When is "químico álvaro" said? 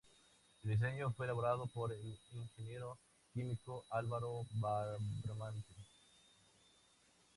3.35-4.47